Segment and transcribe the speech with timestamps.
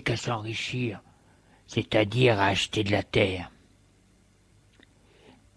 [0.00, 1.00] Qu'à s'enrichir,
[1.66, 3.50] c'est-à-dire à acheter de la terre.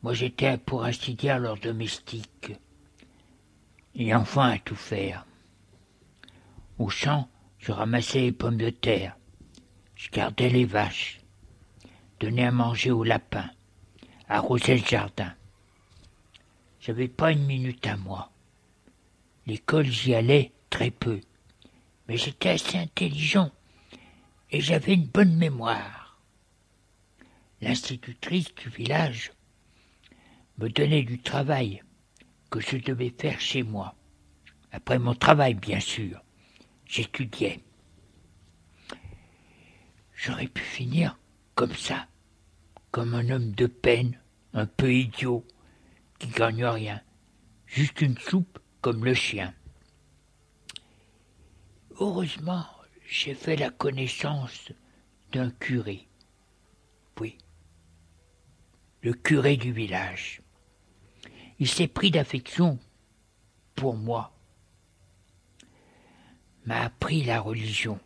[0.04, 2.54] Moi j'étais pour ainsi dire leur domestique,
[3.96, 5.26] et enfin à tout faire.
[6.78, 9.18] Au champ, je ramassais les pommes de terre,
[9.96, 11.20] je gardais les vaches,
[12.20, 13.50] donnais à manger aux lapins,
[14.30, 15.34] arrosais le jardin.
[16.80, 18.32] J'avais pas une minute à moi.
[19.46, 21.20] L'école, j'y allais très peu,
[22.08, 23.52] mais j'étais assez intelligent
[24.52, 26.22] et j'avais une bonne mémoire.
[27.62, 29.32] L'institutrice du village
[30.58, 31.84] me donnait du travail
[32.50, 33.96] que je devais faire chez moi.
[34.72, 36.22] Après mon travail, bien sûr,
[36.86, 37.64] j'étudiais.
[40.14, 41.18] J'aurais pu finir
[41.56, 42.08] comme ça,
[42.92, 44.20] comme un homme de peine,
[44.54, 45.46] un peu idiot,
[46.20, 47.02] qui gagne rien,
[47.66, 49.54] juste une soupe comme le chien.
[52.00, 52.66] Heureusement,
[53.08, 54.72] j'ai fait la connaissance
[55.32, 56.08] d'un curé.
[57.20, 57.38] Oui,
[59.02, 60.42] le curé du village.
[61.60, 62.78] Il s'est pris d'affection
[63.76, 64.34] pour moi,
[66.66, 68.00] m'a appris la religion.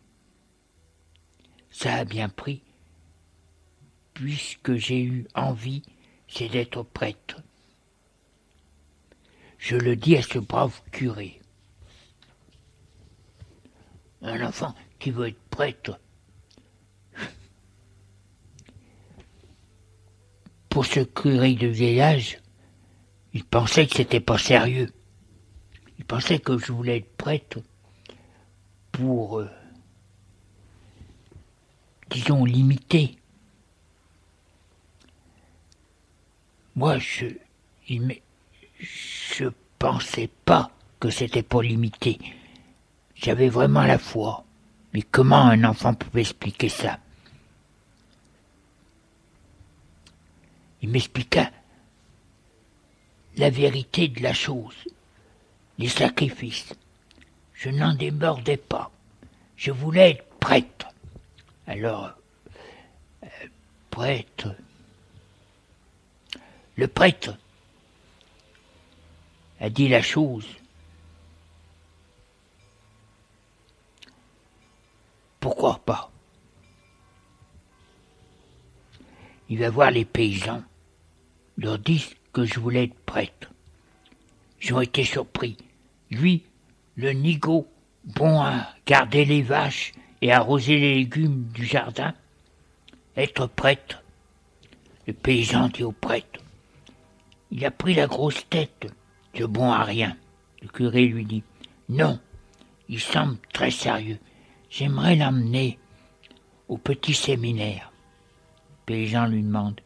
[1.70, 2.62] Ça a bien pris,
[4.14, 5.82] puisque j'ai eu envie,
[6.28, 7.42] c'est d'être prêtre.
[9.58, 11.40] Je le dis à ce brave curé.
[14.20, 15.98] Un enfant qui veut être prêtre.
[20.68, 22.38] Pour ce curé de vieillage,
[23.34, 24.92] il pensait que c'était pas sérieux.
[25.98, 27.58] Il pensait que je voulais être prêtre
[28.92, 29.50] pour, euh,
[32.08, 33.16] disons, limiter.
[36.76, 37.26] Moi, je,
[37.88, 38.22] il
[38.78, 39.46] je
[39.80, 40.70] pensais pas
[41.00, 42.18] que c'était pour limiter.
[43.16, 44.44] J'avais vraiment la foi.
[44.92, 46.98] Mais comment un enfant pouvait expliquer ça?
[50.82, 51.50] Il m'expliqua
[53.36, 54.76] la vérité de la chose,
[55.78, 56.74] les sacrifices.
[57.54, 58.90] Je n'en débordais pas.
[59.56, 60.88] Je voulais être prêtre.
[61.66, 62.10] Alors,
[63.22, 63.26] euh,
[63.90, 64.54] prêtre.
[66.76, 67.36] Le prêtre
[69.60, 70.46] a dit la chose
[75.42, 76.12] Pourquoi pas
[79.48, 80.62] Il va voir les paysans,
[81.58, 83.50] leur dit que je voulais être prêtre.
[84.62, 85.56] Ils ont été surpris.
[86.12, 86.44] Lui,
[86.94, 87.66] le nigo,
[88.04, 92.14] bon à garder les vaches et arroser les légumes du jardin,
[93.16, 94.00] être prêtre.
[95.08, 96.38] Le paysan dit au prêtre.
[97.50, 98.86] Il a pris la grosse tête,
[99.34, 100.16] de bon à rien.
[100.62, 101.42] Le curé lui dit.
[101.88, 102.20] Non,
[102.88, 104.20] il semble très sérieux.
[104.72, 105.78] J'aimerais l'emmener
[106.66, 107.92] au petit séminaire.
[108.86, 109.78] Paysan lui demande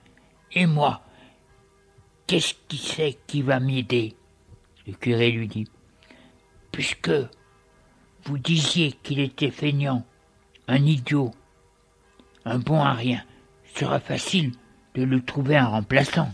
[0.52, 1.02] Et moi
[2.28, 4.14] Qu'est-ce qui c'est qui va m'aider
[4.86, 5.66] Le curé lui dit
[6.70, 7.10] Puisque
[8.22, 10.04] vous disiez qu'il était feignant,
[10.68, 11.32] un idiot,
[12.44, 13.24] un bon à rien,
[13.74, 14.52] sera facile
[14.94, 16.28] de le trouver un remplaçant.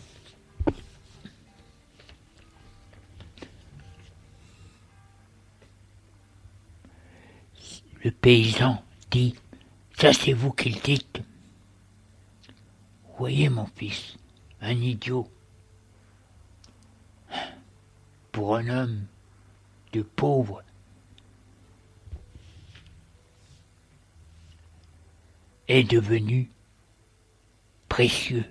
[8.04, 9.34] Le paysan dit
[9.96, 11.22] Ça, c'est vous qui le dites.
[13.16, 14.16] Voyez, mon fils,
[14.60, 15.30] un idiot.
[18.32, 19.06] Pour un homme
[19.92, 20.62] de pauvre,
[25.68, 26.50] est devenu
[27.88, 28.44] précieux.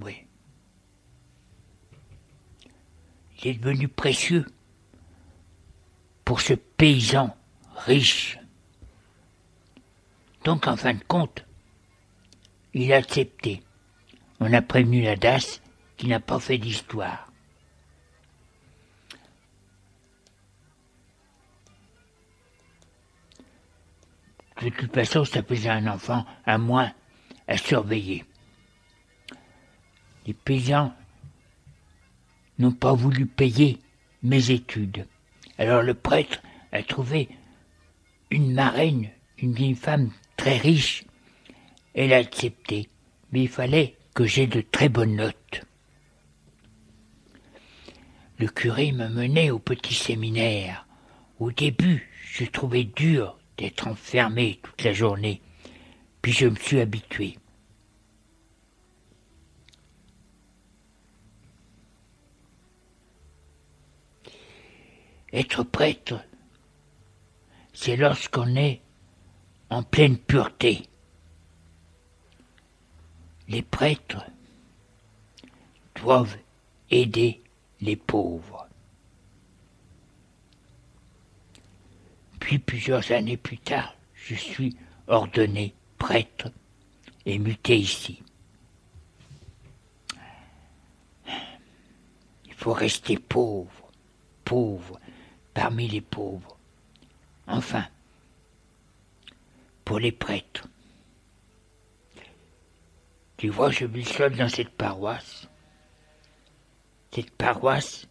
[0.00, 0.24] Oui.
[3.42, 4.46] Il est devenu précieux
[6.28, 7.34] pour ce paysan
[7.86, 8.38] riche.
[10.44, 11.46] Donc en fin de compte,
[12.74, 13.62] il a accepté.
[14.38, 15.62] On a prévenu la DAS
[15.96, 17.32] qui n'a pas fait d'histoire.
[24.60, 26.92] De toute façon, ça faisait un enfant à moins
[27.46, 28.26] à surveiller.
[30.26, 30.92] Les paysans
[32.58, 33.80] n'ont pas voulu payer
[34.22, 35.06] mes études.
[35.58, 36.40] Alors le prêtre
[36.72, 37.28] a trouvé
[38.30, 41.04] une marraine, une vieille femme très riche.
[41.94, 42.88] Elle a accepté,
[43.32, 45.64] mais il fallait que j'aie de très bonnes notes.
[48.38, 50.86] Le curé me menait au petit séminaire.
[51.40, 55.40] Au début, je trouvais dur d'être enfermé toute la journée,
[56.22, 57.37] puis je me suis habitué.
[65.32, 66.24] Être prêtre,
[67.72, 68.80] c'est lorsqu'on est
[69.70, 70.88] en pleine pureté.
[73.48, 74.24] Les prêtres
[75.94, 76.36] doivent
[76.90, 77.42] aider
[77.80, 78.66] les pauvres.
[82.40, 86.50] Puis plusieurs années plus tard, je suis ordonné prêtre
[87.26, 88.22] et muté ici.
[92.46, 93.92] Il faut rester pauvre,
[94.44, 94.98] pauvre,
[95.58, 96.56] parmi les pauvres.
[97.48, 97.84] Enfin,
[99.84, 100.68] pour les prêtres.
[103.36, 105.48] Tu vois, je vis seul dans cette paroisse.
[107.12, 108.06] Cette paroisse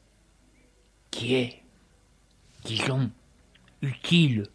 [1.10, 1.64] qui est,
[2.66, 3.10] disons,
[3.82, 4.48] utile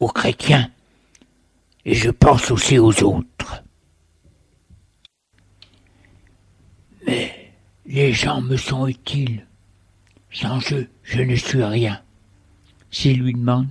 [0.00, 0.72] aux chrétiens
[1.84, 3.62] et je pense aussi aux autres.
[7.06, 7.52] Mais
[7.84, 9.46] les gens me sont utiles.
[10.32, 12.03] Sans eux, je ne suis rien.
[12.94, 13.66] S'il lui demande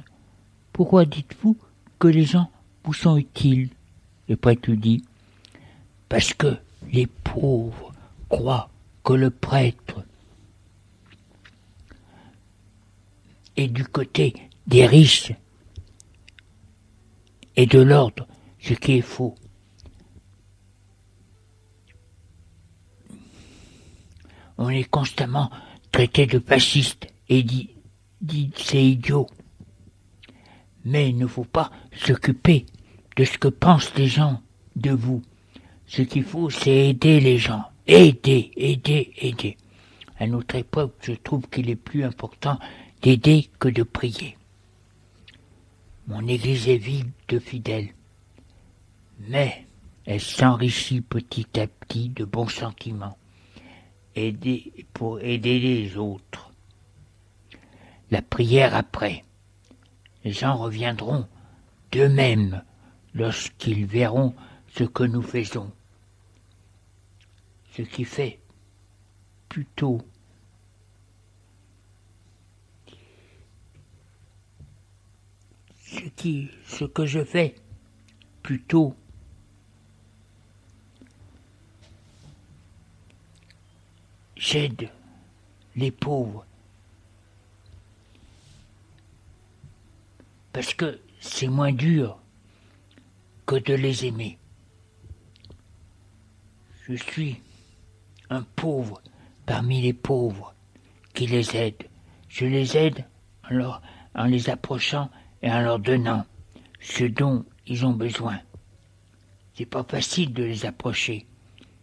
[0.74, 1.58] Pourquoi dites-vous
[1.98, 2.52] que les gens
[2.84, 3.70] vous sont utiles?
[4.28, 5.06] Le prêtre lui dit
[6.10, 6.58] Parce que
[6.92, 7.94] les pauvres
[8.28, 8.70] croient
[9.02, 10.04] que le prêtre
[13.56, 14.34] est du côté
[14.68, 15.32] des riches
[17.56, 18.28] et de l'ordre,
[18.60, 19.36] ce qui est faux.
[24.58, 25.50] On est constamment
[25.94, 27.73] traité de fasciste et dit,
[28.56, 29.28] c'est idiot.
[30.86, 32.66] Mais il ne faut pas s'occuper
[33.16, 34.42] de ce que pensent les gens
[34.76, 35.22] de vous.
[35.86, 37.64] Ce qu'il faut, c'est aider les gens.
[37.86, 39.58] Aider, aider, aider.
[40.18, 42.58] À notre époque, je trouve qu'il est plus important
[43.02, 44.38] d'aider que de prier.
[46.08, 47.90] Mon Église est vide de fidèles,
[49.28, 49.66] mais
[50.06, 53.18] elle s'enrichit petit à petit de bons sentiments,
[54.16, 56.53] aider, pour aider les autres.
[58.14, 59.26] La prière après.
[60.24, 61.28] Les gens reviendront
[61.92, 62.64] d'eux-mêmes
[63.16, 64.36] lorsqu'ils verront
[64.76, 65.72] ce que nous faisons.
[67.72, 68.40] Ce qui fait
[69.50, 70.00] plutôt
[75.82, 77.56] ce, qui, ce que je fais
[78.44, 78.96] plutôt
[84.36, 84.92] j'aide
[85.76, 86.46] les pauvres
[90.54, 92.20] parce que c'est moins dur
[93.46, 94.38] que de les aimer.
[96.88, 97.42] Je suis
[98.30, 99.02] un pauvre
[99.46, 100.54] parmi les pauvres
[101.14, 101.90] qui les aide.
[102.30, 103.06] Je les aide
[103.50, 103.80] en,
[104.16, 105.10] en les approchant
[105.42, 106.26] et en leur donnant
[106.80, 108.40] ce dont ils ont besoin.
[109.56, 111.26] C'est pas facile de les approcher.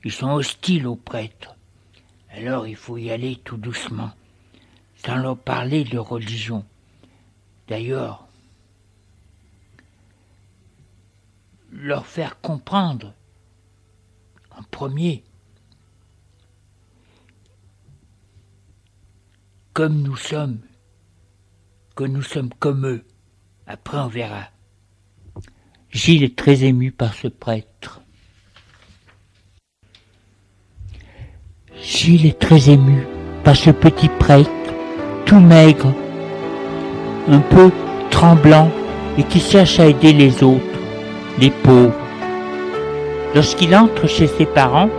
[0.05, 1.57] Ils sont hostiles aux prêtres.
[2.31, 4.11] Alors il faut y aller tout doucement,
[5.05, 6.65] sans leur parler de religion.
[7.69, 8.29] D'ailleurs,
[11.71, 13.15] leur faire comprendre
[14.50, 15.25] en premier
[19.73, 20.59] comme nous sommes,
[21.95, 23.05] que nous sommes comme eux.
[23.67, 24.49] Après, on verra.
[25.91, 28.03] Gilles est très ému par ce prêtre.
[31.83, 33.07] Gilles est très ému
[33.43, 34.50] par ce petit prêtre,
[35.25, 35.95] tout maigre,
[37.29, 37.71] un peu
[38.11, 38.71] tremblant
[39.17, 40.70] et qui cherche à aider les autres,
[41.40, 41.94] les pauvres.
[43.35, 44.90] Lorsqu'il entre chez ses parents,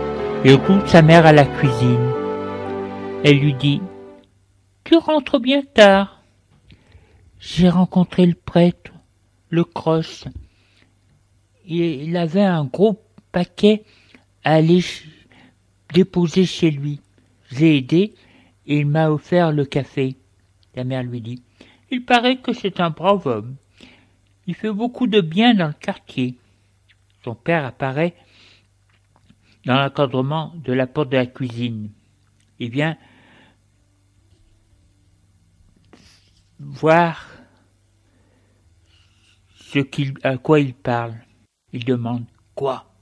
[0.44, 2.10] il retrouve sa mère à la cuisine.
[3.24, 3.80] Elle lui dit
[4.82, 6.20] Tu rentres bien tard.
[7.38, 8.92] J'ai rencontré le prêtre,
[9.50, 10.24] le crosse.
[11.64, 13.84] Il avait un gros paquet
[14.42, 14.80] à aller
[15.94, 17.00] déposer chez lui.
[17.52, 18.14] J'ai aidé
[18.66, 20.16] et il m'a offert le café.
[20.74, 21.42] La mère lui dit
[21.90, 23.56] Il paraît que c'est un brave homme.
[24.46, 26.36] Il fait beaucoup de bien dans le quartier.
[27.24, 28.14] Son père apparaît
[29.64, 31.90] dans l'encadrement de la porte de la cuisine.
[32.58, 32.96] Il vient
[36.58, 37.28] voir
[39.54, 41.14] ce qu'il, à quoi il parle.
[41.72, 42.92] Il demande Quoi?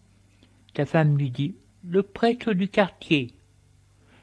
[0.75, 3.35] Ta femme lui dit Le prêtre du quartier.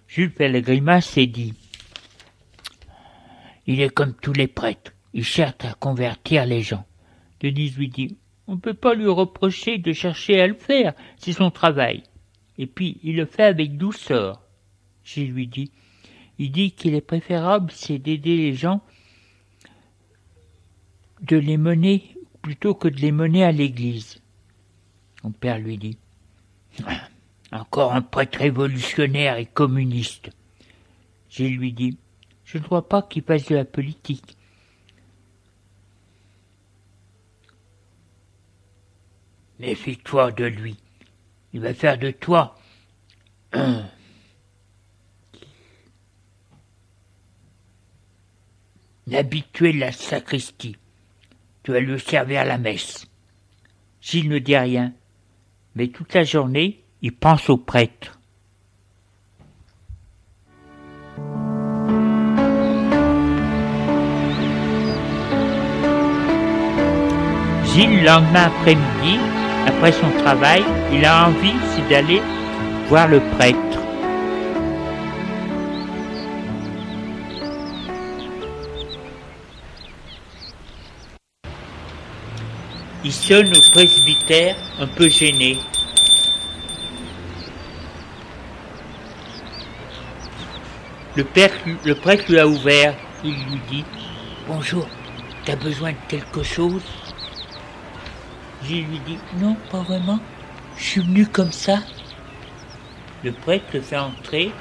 [0.07, 1.53] Jules fait la grimace et dit
[3.65, 6.86] Il est comme tous les prêtres, il cherche à convertir les gens.
[7.41, 8.17] Denise lui dit
[8.48, 12.03] On ne peut pas lui reprocher de chercher à le faire, c'est son travail.
[12.58, 14.41] Et puis il le fait avec douceur.
[15.03, 15.72] Gilles lui dit
[16.39, 18.82] Il dit qu'il est préférable, c'est d'aider les gens
[21.22, 24.22] de les mener plutôt que de les mener à l'église.
[25.24, 25.98] Mon père lui dit
[27.51, 30.29] Encore un prêtre révolutionnaire et communiste.
[31.29, 31.98] Je lui dis
[32.46, 34.37] Je ne crois pas qu'il fasse de la politique.
[39.59, 40.77] Méfie-toi de lui.
[41.53, 42.55] Il va faire de toi
[43.53, 43.85] un
[49.13, 50.75] habitué de la sacristie.
[51.63, 53.07] Tu vas lui servir la messe.
[54.01, 54.93] Gilles ne dit rien,
[55.75, 58.19] mais toute la journée, il pense au prêtre.
[67.65, 69.19] Gilles, le lendemain après-midi,
[69.67, 71.53] après son travail, il a envie,
[71.89, 72.21] d'aller
[72.88, 73.57] voir le prêtre.
[83.03, 85.57] Il sonne au presbytère, un peu gêné.
[91.15, 91.25] Le,
[91.86, 92.95] le prêtre lui a ouvert.
[93.24, 93.86] Il lui dit
[94.47, 94.88] Bonjour,
[95.45, 96.83] t'as besoin de quelque chose?
[98.63, 100.19] Je lui dis Non, pas vraiment.
[100.77, 101.79] Je suis venu comme ça.
[103.23, 104.51] Le prêtre le fait entrer.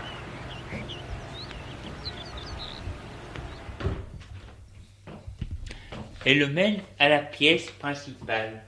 [6.24, 8.62] Et le mène à la pièce principale.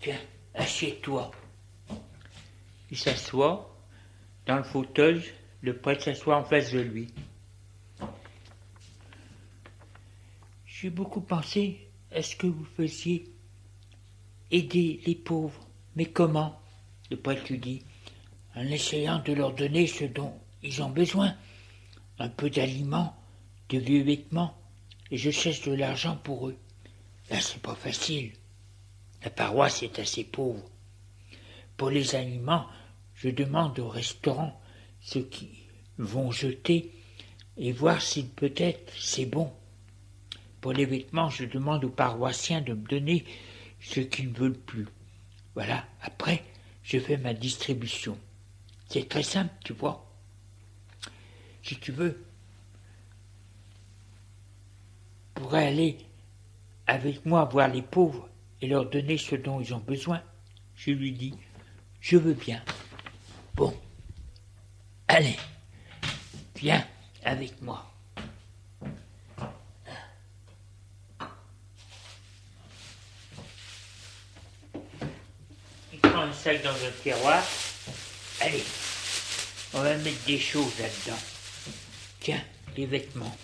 [0.00, 0.16] Tiens,
[0.54, 1.30] assieds-toi.
[2.90, 3.76] Il s'assoit
[4.46, 5.22] dans le fauteuil,
[5.60, 7.12] le prêtre s'assoit en face de lui.
[10.78, 13.32] J'ai beaucoup pensé à ce que vous faisiez.
[14.50, 15.66] Aider les pauvres.
[15.94, 16.60] Mais comment
[17.10, 17.82] Le prêtre lui dit.
[18.54, 21.34] En essayant de leur donner ce dont ils ont besoin.
[22.18, 23.16] Un peu d'aliments,
[23.70, 24.54] de vieux vêtements,
[25.10, 26.58] et je cherche de l'argent pour eux.
[27.30, 28.32] Là, c'est pas facile.
[29.24, 30.62] La paroisse est assez pauvre.
[31.78, 32.66] Pour les aliments,
[33.14, 34.60] je demande au restaurant
[35.00, 35.48] ce qu'ils
[35.96, 36.92] vont jeter
[37.56, 39.50] et voir si peut-être c'est bon.
[40.72, 43.24] Les vêtements, je demande aux paroissiens de me donner
[43.80, 44.86] ce qu'ils ne veulent plus.
[45.54, 46.44] Voilà, après,
[46.82, 48.18] je fais ma distribution.
[48.88, 50.06] C'est très simple, tu vois.
[51.62, 52.24] Si tu veux,
[55.34, 55.98] pourrais aller
[56.86, 58.28] avec moi voir les pauvres
[58.60, 60.22] et leur donner ce dont ils ont besoin.
[60.74, 61.34] Je lui dis,
[62.00, 62.62] je veux bien.
[63.54, 63.74] Bon,
[65.08, 65.36] allez,
[66.56, 66.84] viens
[67.24, 67.92] avec moi.
[75.92, 77.42] Il prend un dans un tiroir.
[78.40, 78.62] Allez,
[79.74, 81.18] on va mettre des choses là-dedans.
[82.20, 82.42] Tiens,
[82.76, 83.36] les vêtements.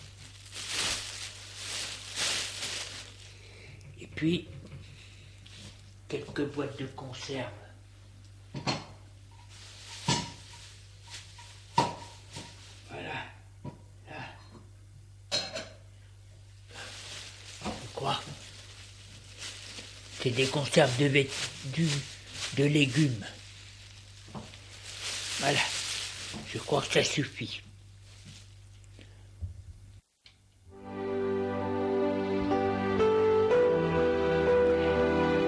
[4.01, 4.49] Et puis,
[6.09, 7.51] quelques boîtes de conserve.
[12.91, 13.25] Voilà.
[14.09, 15.39] Là.
[17.95, 18.21] Quoi?
[20.23, 21.29] C'est des conserves de, vêt-
[21.67, 21.89] du-
[22.57, 23.25] de légumes.
[25.41, 25.59] Voilà.
[26.53, 27.63] Je crois que ça suffit.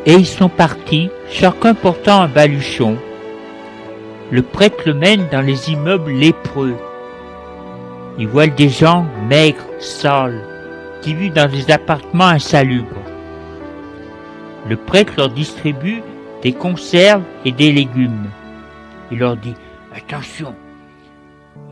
[0.07, 2.99] Et ils sont partis, chacun portant un baluchon.
[4.31, 6.77] Le prêtre le mène dans les immeubles lépreux.
[8.19, 10.43] Il voit des gens maigres, sales,
[11.01, 13.03] qui vivent dans des appartements insalubres.
[14.69, 16.03] Le prêtre leur distribue
[16.45, 18.29] des conserves et des légumes.
[19.11, 19.55] Il leur dit
[19.97, 20.55] Attention,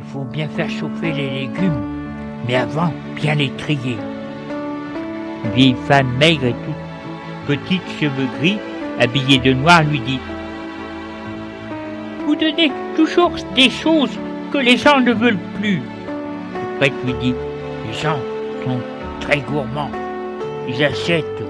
[0.00, 1.82] il faut bien faire chauffer les légumes,
[2.46, 3.98] mais avant, bien les trier.
[5.44, 8.58] Une vieille femme maigre et toute petite, cheveux gris,
[8.98, 10.20] habillée de noir, lui dit
[12.26, 14.18] Vous donnez toujours des choses
[14.52, 15.82] que les gens ne veulent plus.
[16.54, 17.34] Le prêtre lui dit
[17.86, 18.18] Les gens
[18.64, 18.80] sont
[19.20, 19.90] très gourmands.
[20.66, 21.42] Ils achètent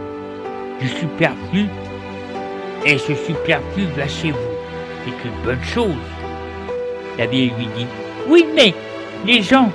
[0.81, 1.67] du superflu
[2.85, 4.39] et ce superflu va chez vous.
[5.05, 5.95] C'est une bonne chose.
[7.19, 7.87] La vieille lui dit
[8.29, 8.75] Oui, mais
[9.27, 9.71] les gens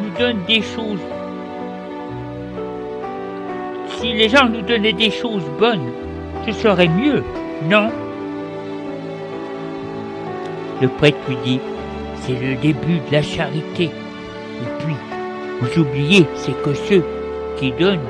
[0.00, 1.00] nous donnent des choses.
[3.98, 5.92] Si les gens nous donnaient des choses bonnes,
[6.46, 7.22] ce serait mieux,
[7.68, 7.90] non?
[10.80, 11.60] Le prêtre lui dit
[12.22, 13.84] C'est le début de la charité.
[13.84, 14.94] Et puis,
[15.60, 17.04] vous oubliez, c'est que ceux
[17.58, 18.00] qui donnent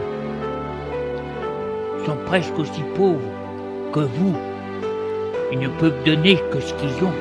[2.04, 3.20] sont presque aussi pauvres
[4.02, 4.36] vous.
[5.52, 7.12] Ils ne peuvent donner que ce qu'ils ont.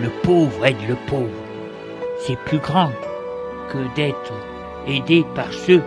[0.00, 1.28] Le pauvre aide le pauvre.
[2.20, 2.90] C'est plus grand
[3.70, 4.32] que d'être
[4.86, 5.82] aidé par ceux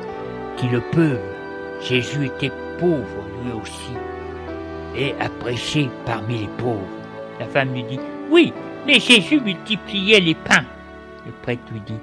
[0.58, 1.20] qui le peuvent.
[1.82, 3.94] Jésus était pauvre lui aussi.
[4.98, 6.80] et prêcher parmi les pauvres.
[7.39, 8.00] La femme lui dit,
[8.32, 8.54] oui,
[8.88, 10.65] mais Jésus multipliait les pains.
[11.26, 12.00] Le prêtre lui dit,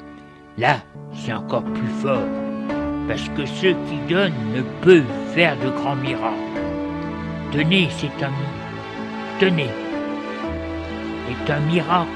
[0.58, 0.76] là,
[1.14, 2.26] c'est encore plus fort,
[3.08, 6.36] parce que ceux qui donnent ne peuvent faire de grands miracles.
[7.52, 8.32] Tenez, c'est un
[9.38, 9.70] tenez,
[11.30, 12.08] est un miracle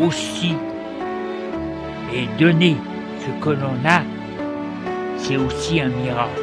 [0.00, 0.54] aussi.
[2.14, 2.76] Et donner
[3.20, 4.02] ce que l'on a,
[5.16, 6.42] c'est aussi un miracle.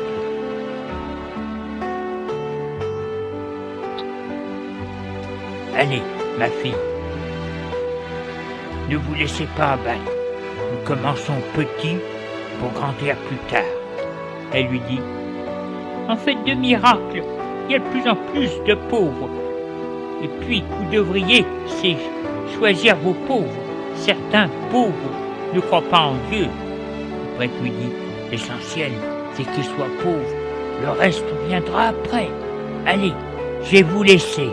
[5.77, 6.01] Allez,
[6.37, 6.73] ma fille,
[8.89, 10.11] ne vous laissez pas abattre.
[10.71, 11.97] Nous commençons petit
[12.59, 13.63] pour grandir plus tard.
[14.53, 14.99] Elle lui dit,
[16.07, 17.23] en fait de miracles,
[17.67, 19.29] il y a de plus en plus de pauvres.
[20.23, 21.45] Et puis, vous devriez
[22.57, 23.47] choisir vos pauvres.
[23.95, 24.93] Certains pauvres
[25.53, 26.45] ne croient pas en Dieu.
[26.45, 27.93] Le prêtre lui dit,
[28.31, 28.91] l'essentiel,
[29.33, 30.35] c'est qu'ils soient pauvres.
[30.81, 32.27] Le reste viendra après.
[32.85, 33.13] Allez,
[33.63, 34.49] je vais vous laisser.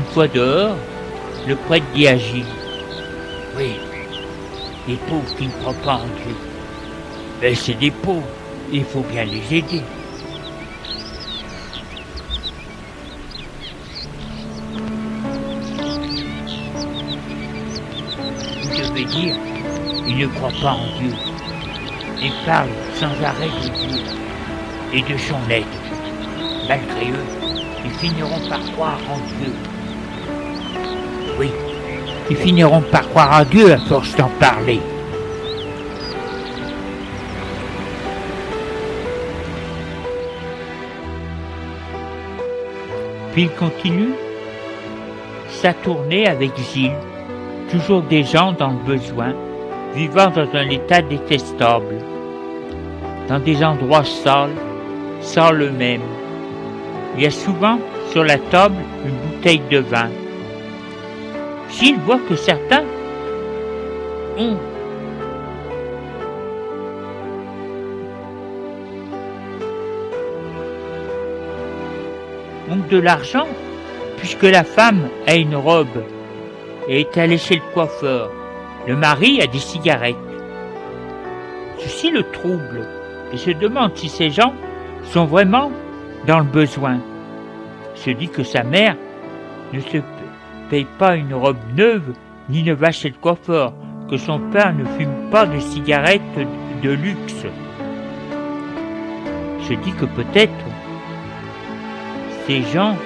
[0.00, 0.76] Une fois dehors,
[1.46, 2.46] le prêtre dit à Gilles
[3.54, 3.72] Oui,
[4.88, 6.34] les pauvres qui ne croient pas en Dieu.
[7.42, 8.26] Mais c'est des pauvres,
[8.72, 9.82] il faut bien les aider.
[18.62, 19.34] Vous devez dire,
[20.08, 21.12] ils ne croient pas en Dieu.
[22.22, 24.02] Ils parlent sans arrêt de Dieu
[24.94, 25.64] et de son aide.
[26.66, 27.26] Malgré eux,
[27.84, 29.52] ils finiront par croire en Dieu.
[32.30, 34.80] Ils finiront par croire à Dieu à force d'en parler.
[43.32, 44.12] Puis il continue
[45.48, 46.92] sa tournée avec Gilles,
[47.70, 49.34] toujours des gens dans le besoin,
[49.94, 51.96] vivant dans un état détestable,
[53.28, 54.50] dans des endroits sales,
[55.20, 56.02] sans le même.
[57.16, 57.78] Il y a souvent
[58.12, 60.10] sur la table une bouteille de vin,
[62.04, 62.84] Voit que certains
[64.36, 64.56] ont
[72.70, 73.46] ont de l'argent,
[74.18, 76.04] puisque la femme a une robe
[76.86, 78.30] et est allée chez le coiffeur.
[78.86, 80.16] Le mari a des cigarettes.
[81.78, 82.86] Ceci le trouble
[83.32, 84.52] et se demande si ces gens
[85.04, 85.72] sont vraiment
[86.26, 86.98] dans le besoin.
[87.96, 88.96] Il se dit que sa mère
[89.72, 89.98] ne se
[90.70, 92.14] paye pas une robe neuve
[92.48, 93.72] ni ne va chez le coiffeur,
[94.08, 96.20] que son père ne fume pas de cigarettes
[96.82, 97.44] de luxe.
[99.68, 100.64] Je dis que peut-être
[102.46, 102.96] ces gens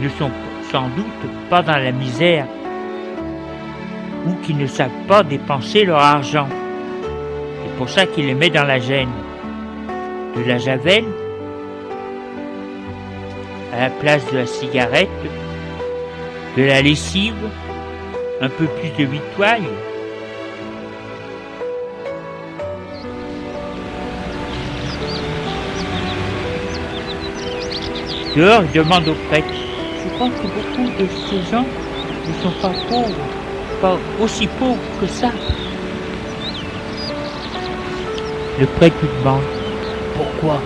[0.00, 0.30] ne sont
[0.70, 2.46] sans doute pas dans la misère
[4.26, 6.48] ou qui ne savent pas dépenser leur argent.
[7.62, 9.10] C'est pour ça qu'il les met dans la gêne.
[10.36, 11.04] De la javel
[13.72, 15.08] à la place de la cigarette,
[16.56, 17.34] de la lessive,
[18.40, 19.58] un peu plus de victoire.
[28.36, 29.46] Dehors, il demande au prêtre.
[29.52, 31.64] Je pense que beaucoup de ces gens
[32.28, 33.14] ne sont pas pauvres,
[33.80, 35.30] pas aussi pauvres que ça.
[38.60, 39.42] Le prêtre lui demande
[40.16, 40.60] Pourquoi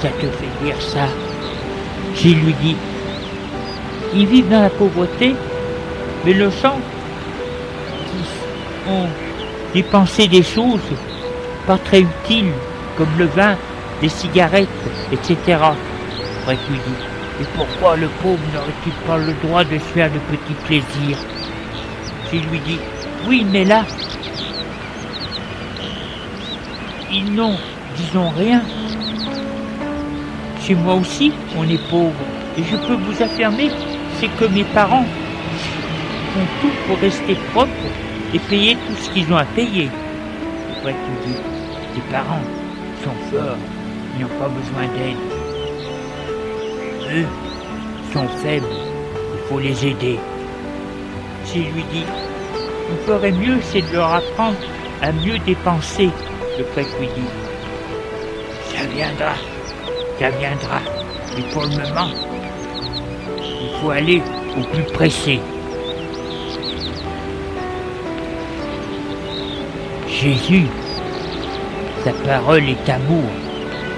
[0.00, 1.08] ça te fait dire ça?
[2.14, 2.76] J'ai lui dit
[4.14, 5.34] ils vivent dans la pauvreté,
[6.24, 6.78] mais le sang,
[8.06, 9.08] qui ont
[9.74, 10.80] dépensé des choses
[11.66, 12.52] pas très utiles,
[12.96, 13.56] comme le vin,
[14.02, 14.68] les cigarettes,
[15.12, 15.58] etc.
[16.42, 20.18] Après tu dis, et pourquoi le pauvre n'aurait-il pas le droit de se faire de
[20.18, 21.18] petits plaisirs?
[22.32, 22.78] Je lui dis,
[23.26, 23.84] oui, mais là,
[27.12, 27.56] ils n'ont,
[27.96, 28.62] disons, rien.
[30.62, 32.12] Chez moi aussi, on est pauvre.
[32.58, 33.70] Et je peux vous affirmer
[34.20, 35.06] c'est que mes parents
[36.34, 37.90] font tout pour rester propres
[38.34, 39.88] et payer tout ce qu'ils ont à payer.
[40.76, 41.36] Après tout dit,
[41.94, 42.42] tes parents
[43.02, 43.56] sont forts,
[44.14, 45.16] ils n'ont pas besoin d'aide.
[47.14, 47.26] Eux
[48.12, 48.66] sont faibles,
[49.34, 50.18] il faut les aider.
[51.44, 52.04] Si lui dit,
[52.92, 54.58] on ferait mieux, c'est de leur apprendre
[55.00, 56.10] à mieux dépenser,
[56.58, 57.30] le prêtre lui dit.
[58.74, 59.34] Ça viendra,
[60.18, 60.80] ça viendra,
[61.34, 62.29] mais pour le moment,
[63.80, 64.22] faut aller
[64.58, 65.40] au plus pressé.
[70.08, 70.66] Jésus,
[72.04, 73.30] sa parole est amour,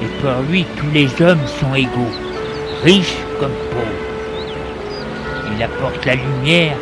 [0.03, 2.12] et pour lui tous les hommes sont égaux,
[2.85, 4.12] riches comme pauvres.
[5.55, 6.77] Il apporte la lumière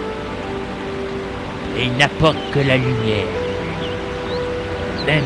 [1.76, 3.26] et il n'apporte que la lumière.
[5.06, 5.24] Même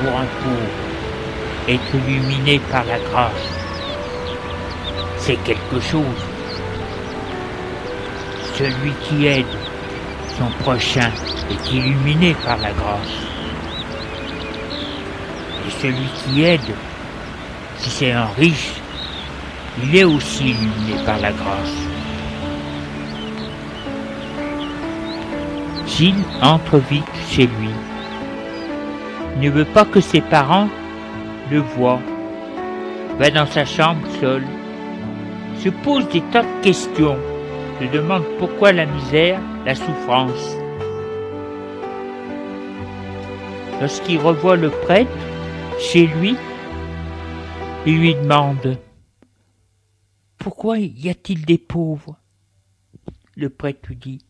[0.00, 3.63] pour un pauvre, être illuminé par la grâce,
[5.26, 6.22] c'est quelque chose.
[8.58, 9.46] Celui qui aide
[10.36, 11.10] son prochain
[11.50, 13.16] est illuminé par la grâce.
[15.66, 16.74] Et celui qui aide,
[17.78, 18.72] si c'est un riche,
[19.82, 21.78] il est aussi illuminé par la grâce.
[25.86, 27.70] Gilles entre vite chez lui.
[29.36, 30.68] Il ne veut pas que ses parents
[31.50, 32.02] le voient.
[33.18, 34.44] Va dans sa chambre seul.
[35.64, 37.16] Se pose des tas de questions.
[37.80, 40.56] Se demande pourquoi la misère, la souffrance.
[43.80, 45.10] Lorsqu'il revoit le prêtre
[45.80, 46.36] chez lui,
[47.86, 48.78] il lui demande
[50.36, 52.18] Pourquoi y a-t-il des pauvres?
[53.34, 54.24] Le prêtre lui dit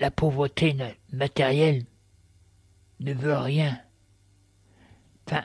[0.00, 0.74] La pauvreté
[1.12, 1.84] matérielle
[3.00, 3.78] ne veut rien.
[5.26, 5.44] Enfin,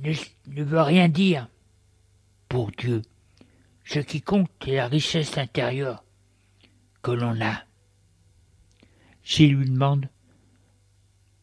[0.00, 1.48] ne, veut rien dire
[2.48, 3.02] pour Dieu.
[3.84, 6.04] Ce qui compte est la richesse intérieure
[7.02, 7.62] que l'on a.
[9.22, 10.08] S'il lui demande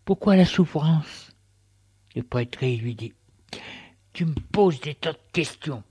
[0.06, 1.32] Pourquoi la souffrance?
[2.16, 3.14] Le prêtre lui dit
[4.14, 5.84] Tu me poses des tas de questions.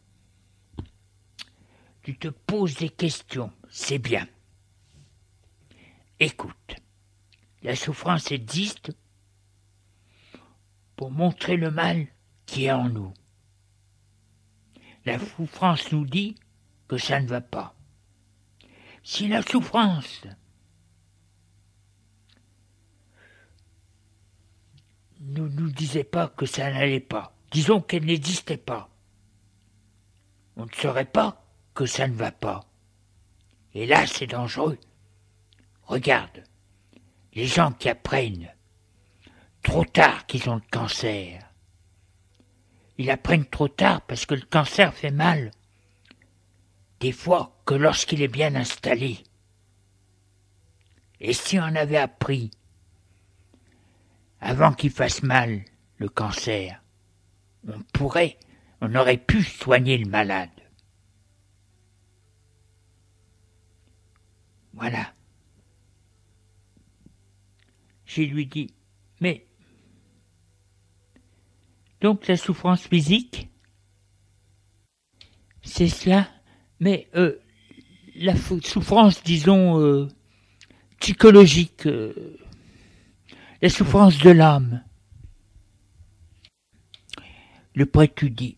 [2.02, 4.26] Tu te poses des questions, c'est bien.
[6.20, 6.76] Écoute,
[7.62, 8.92] la souffrance existe
[10.94, 12.06] pour montrer le mal
[12.46, 13.12] qui est en nous.
[15.04, 16.36] La souffrance nous dit
[16.88, 17.74] que ça ne va pas.
[19.02, 20.22] Si la souffrance
[25.20, 28.90] ne nous disait pas que ça n'allait pas, disons qu'elle n'existait pas,
[30.56, 32.66] on ne saurait pas que ça ne va pas.
[33.74, 34.78] Et là, c'est dangereux.
[35.82, 36.42] Regarde,
[37.34, 38.52] les gens qui apprennent
[39.62, 41.45] trop tard qu'ils ont le cancer,
[42.98, 45.50] ils apprennent trop tard parce que le cancer fait mal.
[47.00, 49.22] Des fois que lorsqu'il est bien installé.
[51.20, 52.50] Et si on avait appris
[54.40, 55.64] avant qu'il fasse mal
[55.98, 56.82] le cancer,
[57.66, 58.38] on pourrait,
[58.80, 60.50] on aurait pu soigner le malade.
[64.72, 65.12] Voilà.
[68.04, 68.74] Je lui dis,
[69.20, 69.45] mais
[72.00, 73.48] donc la souffrance physique,
[75.62, 76.28] c'est cela,
[76.78, 77.38] mais euh,
[78.14, 80.08] la souffrance, disons, euh,
[81.00, 82.38] psychologique, euh,
[83.62, 84.82] la souffrance de l'âme.
[87.74, 88.56] Le prêtre dit,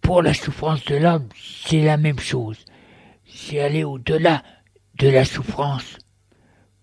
[0.00, 2.64] pour la souffrance de l'âme, c'est la même chose.
[3.26, 4.42] C'est aller au-delà
[4.94, 5.98] de la souffrance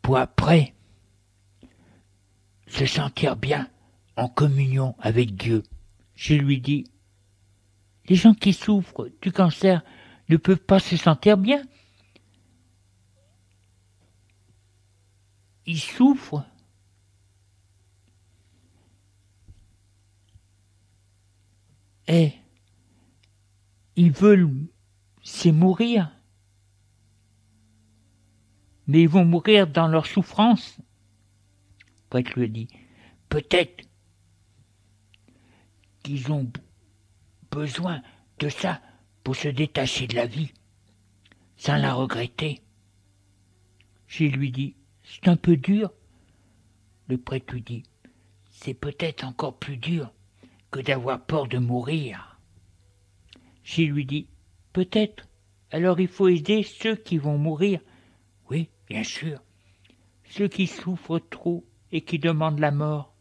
[0.02, 0.74] pour après
[2.68, 3.70] se sentir bien
[4.16, 5.64] en communion avec Dieu.
[6.16, 6.86] Je lui dis,
[8.08, 9.82] les gens qui souffrent du cancer
[10.30, 11.62] ne peuvent pas se sentir bien.
[15.66, 16.46] Ils souffrent.
[22.08, 22.34] Et
[23.96, 24.68] ils veulent,
[25.24, 26.12] c'est mourir.
[28.88, 30.78] Mais ils vont mourir dans leur souffrance.
[32.10, 32.68] Prêtre lui dit,
[33.30, 33.88] peut-être
[36.04, 36.52] qu'ils ont
[37.52, 38.02] besoin
[38.40, 38.82] de ça
[39.24, 40.52] pour se détacher de la vie,
[41.56, 42.62] sans la regretter.
[44.08, 45.92] J'ai lui dit, c'est un peu dur.
[47.08, 47.84] Le prêtre lui dit,
[48.52, 50.14] c'est peut-être encore plus dur
[50.72, 52.40] que d'avoir peur de mourir.
[53.64, 54.28] J'ai lui dit,
[54.74, 55.28] peut-être,
[55.72, 57.80] alors il faut aider ceux qui vont mourir.
[58.50, 59.42] Oui, bien sûr,
[60.30, 63.14] ceux qui souffrent trop et qui demandent la mort.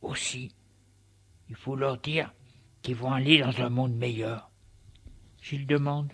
[0.00, 0.53] Aussi,
[1.48, 2.32] il faut leur dire
[2.82, 4.50] qu'ils vont aller dans un monde meilleur.
[5.40, 6.12] Gilles demande.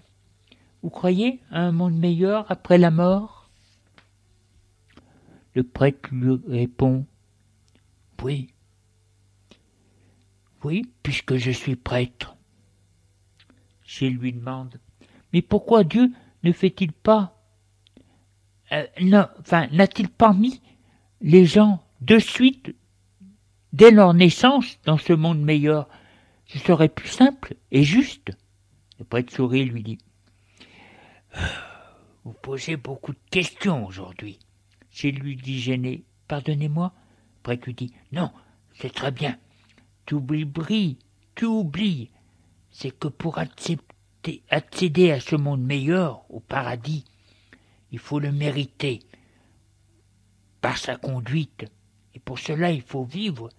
[0.82, 3.50] Vous croyez à un monde meilleur après la mort?
[5.54, 7.06] Le prêtre lui répond.
[8.22, 8.54] Oui.
[10.62, 12.36] Oui, puisque je suis prêtre.
[13.84, 14.80] Gilles lui demande.
[15.32, 16.12] Mais pourquoi Dieu
[16.42, 17.36] ne fait-il pas
[18.72, 20.62] euh, n'a-t-il pas mis
[21.20, 22.74] les gens de suite
[23.72, 25.88] dès leur naissance dans ce monde meilleur.
[26.46, 28.30] Ce serait plus simple et juste.
[28.98, 29.98] Le prêtre sourit lui dit
[32.24, 34.38] Vous posez beaucoup de questions aujourd'hui.
[34.90, 36.92] J'ai lui dit gêné Pardonnez-moi.
[36.94, 38.30] Le prêtre lui dit Non,
[38.74, 39.38] c'est très bien.
[40.06, 40.98] T'oublies,
[41.36, 42.10] tu oublies,
[42.70, 47.04] c'est que pour accéder à ce monde meilleur, au paradis,
[47.92, 49.00] il faut le mériter
[50.60, 51.64] par sa conduite.
[52.14, 53.50] Et pour cela, il faut vivre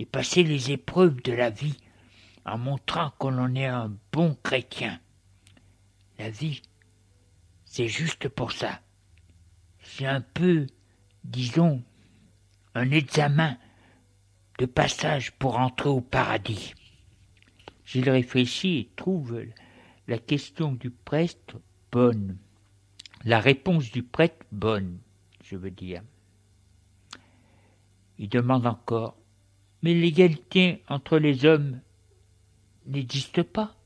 [0.00, 1.76] et passer les épreuves de la vie
[2.46, 4.98] en montrant qu'on en est un bon chrétien.
[6.18, 6.62] La vie,
[7.66, 8.80] c'est juste pour ça.
[9.82, 10.66] C'est un peu,
[11.24, 11.82] disons,
[12.74, 13.58] un examen
[14.58, 16.72] de passage pour entrer au paradis.
[17.84, 19.44] Gilles réfléchit et trouve
[20.08, 21.60] la question du prêtre
[21.92, 22.38] bonne.
[23.24, 24.98] La réponse du prêtre bonne,
[25.44, 26.02] je veux dire.
[28.16, 29.19] Il demande encore
[29.82, 31.80] Mais l'égalité entre les hommes
[32.86, 33.76] n'existe pas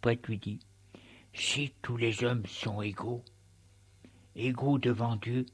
[0.00, 0.60] prêtre lui dit
[1.34, 3.24] Si tous les hommes sont égaux,
[4.34, 5.46] égaux devant Dieu,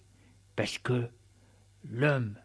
[0.55, 1.09] parce que
[1.85, 2.39] l'homme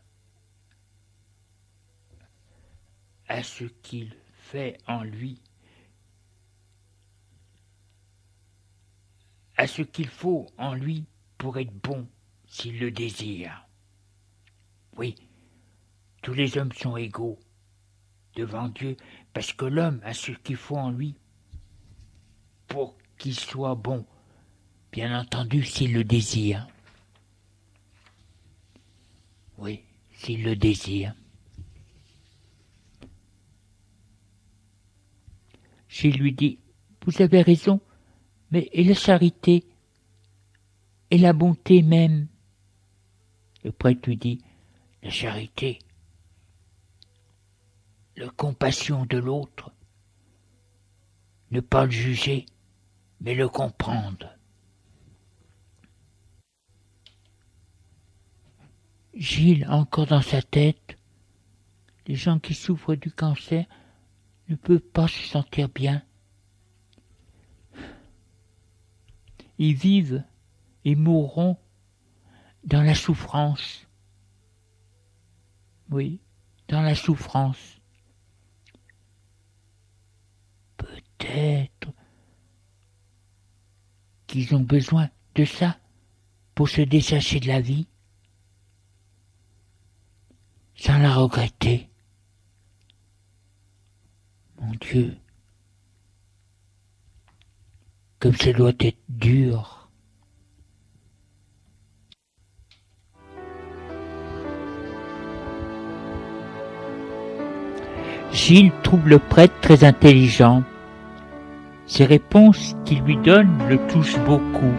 [3.28, 5.42] a ce qu'il fait en lui,
[9.56, 11.06] à ce qu'il faut en lui
[11.38, 12.08] pour être bon
[12.48, 13.66] s'il le désire.
[14.98, 15.16] Oui,
[16.22, 17.40] tous les hommes sont égaux
[18.36, 18.96] devant Dieu
[19.34, 21.16] parce que l'homme a ce qu'il faut en lui
[22.68, 24.06] pour qu'il soit bon,
[24.92, 26.68] bien entendu s'il le désire.
[29.58, 29.82] Oui,
[30.12, 31.14] s'il le désire.
[35.92, 36.58] Gilles lui dit
[37.06, 37.82] Vous avez raison,
[38.50, 39.66] mais et la charité
[41.12, 42.28] Et la bonté même?
[43.64, 44.42] Le prêtre lui dit
[45.04, 45.80] La charité,
[48.30, 49.72] compassion de l'autre,
[51.52, 52.46] ne pas le juger,
[53.20, 54.30] mais le comprendre.
[59.14, 60.98] Gilles encore dans sa tête.
[62.08, 63.66] Les gens qui souffrent du cancer
[64.50, 66.02] ne peuvent pas se sentir bien.
[69.58, 70.24] Ils vivent
[70.86, 71.58] et mourront
[72.64, 73.88] dans la souffrance.
[75.90, 76.22] Oui,
[76.68, 77.81] dans la souffrance.
[81.22, 81.94] Peut-être
[84.26, 85.78] qu'ils ont besoin de ça
[86.56, 87.88] pour se détacher de la vie
[90.76, 91.90] sans la regretter.
[94.60, 95.16] Mon Dieu,
[98.20, 99.90] comme ça doit être dur.
[108.32, 110.64] Gilles trouve le prêtre très intelligent.
[111.94, 114.74] Ses réponses qu'il lui donne le touchent beaucoup.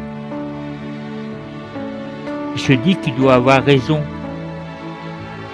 [2.55, 4.01] Il se dit qu'il doit avoir raison,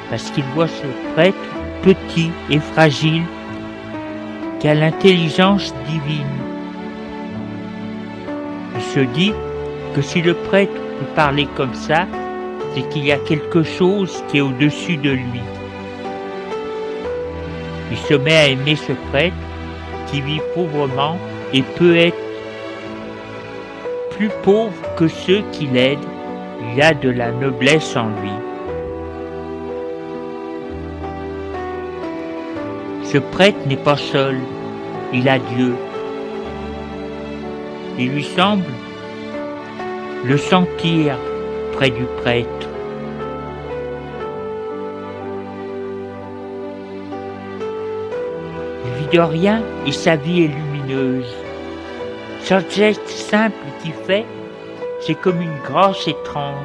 [0.08, 1.36] parce qu'il voit ce prêtre
[1.82, 3.24] petit et fragile
[4.60, 6.38] qui a l'intelligence divine.
[8.76, 9.32] Il se dit
[9.96, 12.06] que si le prêtre peut parler comme ça,
[12.72, 15.42] c'est qu'il y a quelque chose qui est au-dessus de lui.
[17.90, 19.34] Il se met à aimer ce prêtre
[20.06, 21.18] qui vit pauvrement
[21.52, 22.16] et peut être
[24.10, 26.04] plus pauvre que ceux qui l'aident.
[26.74, 28.32] Il a de la noblesse en lui.
[33.04, 34.36] Ce prêtre n'est pas seul,
[35.12, 35.74] il a Dieu.
[37.98, 38.64] Il lui semble
[40.24, 41.16] le sentir
[41.72, 42.68] près du prêtre.
[48.84, 51.34] Il vit de rien et sa vie est lumineuse.
[52.70, 54.24] Geste simple qu'il fait,
[55.00, 56.56] c'est comme une grâce étrange,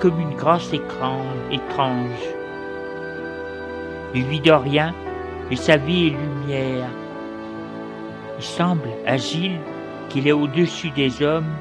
[0.00, 2.24] comme une grâce étrange.
[4.14, 4.94] Il vit de rien
[5.50, 6.88] et sa vie est lumière.
[8.38, 9.60] Il semble à Gilles
[10.08, 11.54] qu'il est au-dessus des hommes.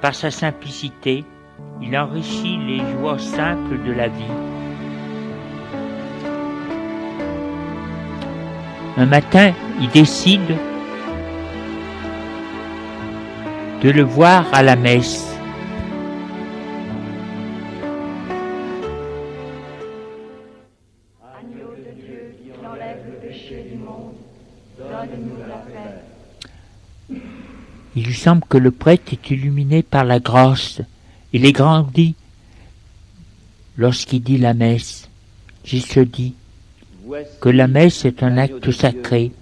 [0.00, 1.24] Par sa simplicité,
[1.80, 4.24] il enrichit les joies simples de la vie.
[8.96, 10.56] Un matin, il décide
[13.82, 15.26] de le voir à la messe.
[27.94, 30.80] Il lui semble que le prêtre est illuminé par la grâce.
[31.32, 32.14] Il est grandi
[33.76, 35.08] lorsqu'il dit la messe.
[35.70, 36.34] Il se dit
[37.40, 39.32] que la messe est un acte sacré.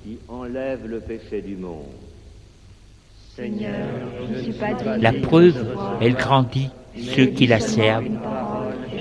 [5.01, 8.07] La preuve, elle grandit ceux qui la servent,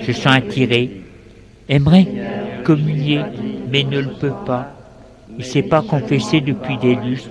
[0.02, 1.02] se sent attirés,
[1.68, 2.06] aimeraient
[2.64, 3.20] communier,
[3.70, 4.72] mais ne le peuvent pas.
[5.30, 7.30] Il ne s'est pas confessé depuis des lustres.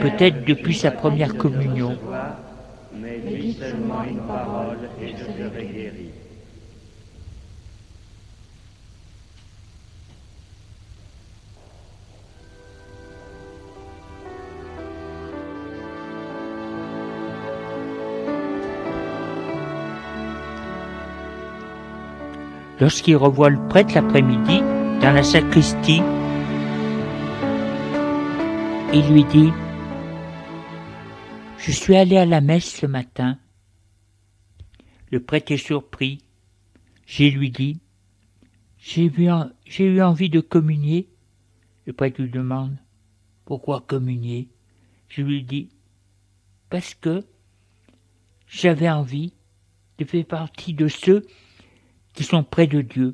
[0.00, 1.96] Peut-être depuis sa première communion.
[3.00, 6.10] Mais dis seulement une parole et je serai guéri.
[22.80, 24.60] Lorsqu'il revoit le prêtre l'après-midi
[25.02, 26.00] dans la sacristie,
[28.94, 29.52] il lui dit
[31.58, 33.38] Je suis allé à la messe ce matin.
[35.10, 36.24] Le prêtre est surpris.
[37.04, 37.80] J'ai lui dit
[38.78, 41.10] J'ai eu envie de communier.
[41.84, 42.78] Le prêtre lui demande
[43.44, 44.48] Pourquoi communier?
[45.08, 45.68] Je lui dis
[46.70, 47.26] Parce que
[48.46, 49.34] j'avais envie
[49.98, 51.26] de faire partie de ceux
[52.24, 53.12] sont près de Dieu.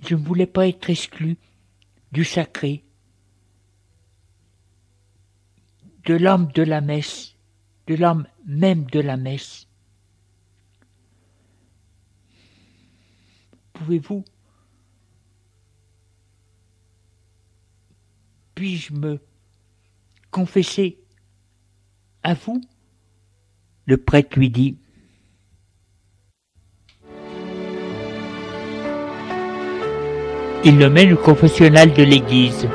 [0.00, 1.36] Je ne voulais pas être exclu
[2.12, 2.84] du sacré,
[6.04, 7.34] de l'âme de la messe,
[7.86, 9.66] de l'âme même de la messe.
[13.72, 14.24] Pouvez-vous,
[18.54, 19.20] puis-je me
[20.30, 20.98] confesser
[22.22, 22.60] à vous?
[23.84, 24.78] Le prêtre lui dit,
[30.66, 32.68] il le mène au confessionnal de l'église.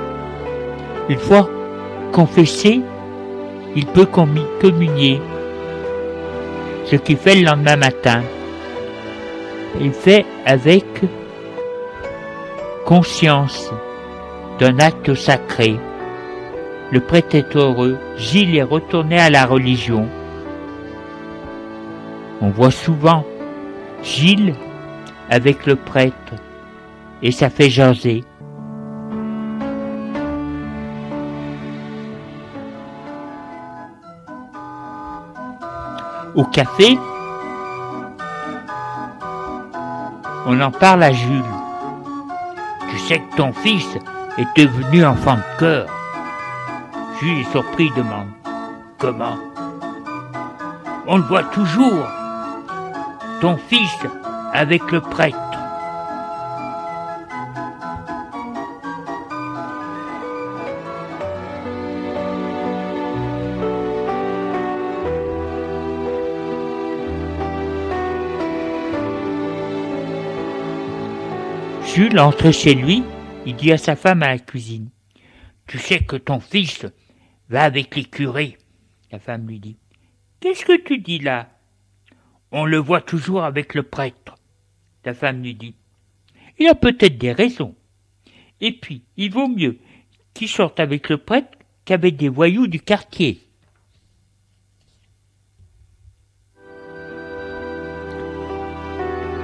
[1.10, 1.50] Une fois
[2.14, 2.80] confessé,
[3.76, 5.22] il peut communier,
[6.86, 8.22] ce qu'il fait le lendemain matin.
[9.82, 10.86] Il fait avec
[12.86, 13.70] conscience
[14.58, 15.78] d'un acte sacré.
[16.94, 20.08] Le prêtre est heureux, Gilles est retourné à la religion.
[22.40, 23.26] On voit souvent
[24.02, 24.56] Gilles
[25.30, 26.36] avec le prêtre
[27.24, 28.24] et ça fait jaser.
[36.34, 36.98] Au café,
[40.46, 41.44] on en parle à Jules.
[42.90, 43.98] Tu sais que ton fils
[44.38, 45.88] est devenu enfant de cœur.
[47.20, 48.30] Jules est surpris demande
[48.98, 49.38] Comment?
[51.08, 52.08] On le voit toujours,
[53.42, 53.98] ton fils
[54.54, 55.51] avec le prêtre.
[71.94, 73.04] Jules entre chez lui,
[73.46, 74.90] il dit à sa femme à la cuisine
[75.68, 76.86] Tu sais que ton fils
[77.50, 78.58] va avec les curés.
[79.12, 79.76] La femme lui dit
[80.40, 81.50] Qu'est-ce que tu dis là
[82.54, 84.38] On le voit toujours avec le prêtre.
[85.04, 85.76] La femme lui dit
[86.60, 87.76] Il a peut-être des raisons.
[88.62, 89.78] Et puis, il vaut mieux
[90.34, 93.42] qu'il sorte avec le prêtre qu'avec des voyous du quartier.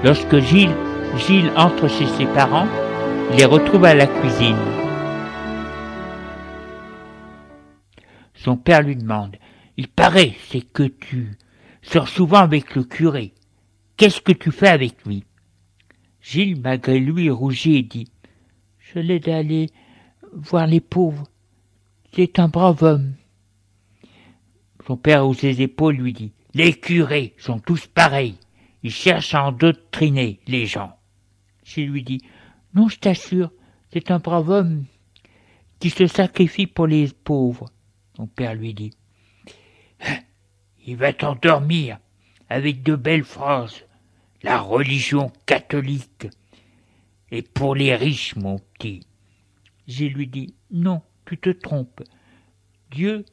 [0.02, 2.68] Lorsque Gilles Gilles entre chez ses parents,
[3.38, 4.58] les retrouve à la cuisine.
[8.36, 9.36] Son père lui demande
[9.78, 11.38] Il paraît, c'est que tu
[11.82, 13.34] sors souvent avec le curé.
[13.95, 15.24] Qu'est-ce que tu fais avec lui?
[16.22, 18.12] Gilles, malgré lui, rougit et dit
[18.80, 19.70] Je l'aide à aller
[20.34, 21.28] voir les pauvres.
[22.14, 23.14] C'est un brave homme.
[24.86, 28.36] Son père, aux ses épaules, lui dit Les curés sont tous pareils.
[28.84, 30.97] Ils cherchent à endoctriner les gens.
[31.68, 32.22] Je lui dis
[32.74, 33.51] Non, je t'assure,
[33.91, 34.86] c'est un brave homme
[35.80, 37.70] qui se sacrifie pour les pauvres.
[38.18, 38.93] Mon père lui dit
[40.86, 41.99] Il va t'endormir
[42.49, 43.84] avec de belles phrases.
[44.43, 46.28] La religion catholique
[47.32, 49.01] est pour les riches, mon petit.
[49.89, 52.01] Je lui dis Non, tu te trompes.
[52.91, 53.26] Dieu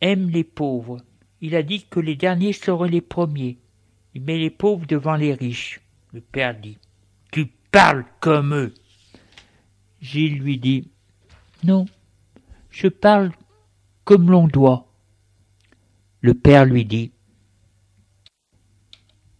[0.00, 0.98] aime les pauvres.
[1.40, 3.58] Il a dit que les derniers seraient les premiers.
[4.14, 5.80] Il met les pauvres devant les riches.
[6.12, 6.78] Le père dit
[7.70, 8.74] parle comme eux.
[10.00, 10.90] Gilles lui dit
[11.64, 11.86] Non,
[12.70, 13.32] je parle
[14.04, 14.86] comme l'on doit.
[16.20, 17.12] Le père lui dit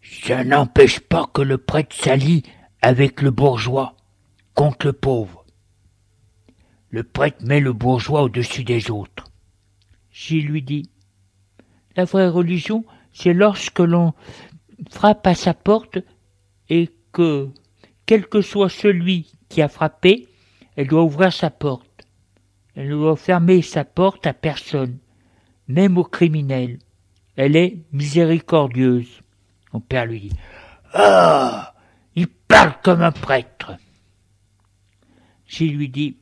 [0.03, 2.43] Ça n'empêche pas que le prêtre s'allie
[2.83, 3.97] avec le bourgeois
[4.55, 5.45] contre le pauvre.
[6.91, 9.25] Le prêtre met le bourgeois au-dessus des autres.
[10.11, 10.91] Gilles lui dit
[11.97, 14.15] La vraie religion, c'est lorsque l'on
[14.91, 15.99] frappe à sa porte
[16.69, 17.51] et que
[18.09, 20.29] quel que soit celui qui a frappé,
[20.77, 22.07] elle doit ouvrir sa porte.
[22.75, 24.97] Elle ne doit fermer sa porte à personne,
[25.69, 26.79] même aux criminels.
[27.37, 29.21] Elle est miséricordieuse.
[29.75, 30.37] Mon père lui dit
[30.95, 31.75] Ah
[32.17, 33.77] Il parle comme un prêtre.
[35.47, 36.17] Gilles lui dit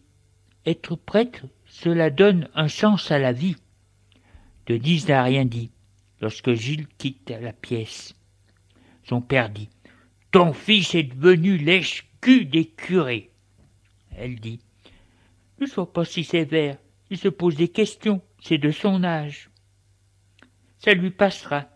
[0.66, 3.54] Être prêtre, cela donne un sens à la vie.
[4.66, 5.70] Denise n'a rien dit
[6.20, 8.16] lorsque Gilles quitte la pièce.
[9.04, 9.68] Son père dit
[10.30, 13.30] Ton fils est devenu lèche-cul des curés.
[14.16, 14.60] Elle dit
[15.60, 16.76] Ne sois pas si sévère,
[17.10, 19.50] il se pose des questions, c'est de son âge.
[20.78, 21.66] Ça lui passera.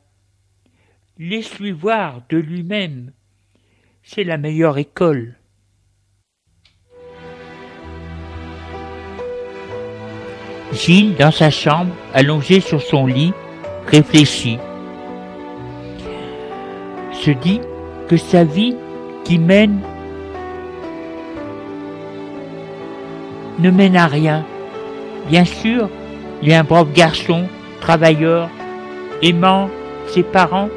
[1.18, 3.12] Laisse-lui voir de lui-même.
[4.02, 5.36] C'est la meilleure école.
[10.72, 13.32] Gilles, dans sa chambre, allongé sur son lit,
[13.86, 14.58] réfléchit.
[17.12, 17.60] Se dit
[18.10, 18.74] que sa vie
[19.22, 19.78] qui mène
[23.60, 24.44] ne mène à rien.
[25.28, 25.88] Bien sûr,
[26.42, 27.44] il est un brave garçon,
[27.80, 28.50] travailleur,
[29.22, 29.70] aimant
[30.08, 30.70] ses parents.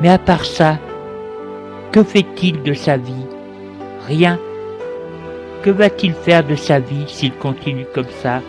[0.00, 0.78] Mais à part ça,
[1.90, 3.26] que fait-il de sa vie?
[4.06, 4.38] Rien.
[5.62, 8.40] Que va-t-il faire de sa vie s'il continue comme ça?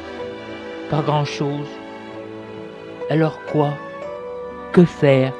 [0.92, 1.68] Pas grand-chose.
[3.10, 3.74] Alors quoi?
[4.72, 5.34] Que faire?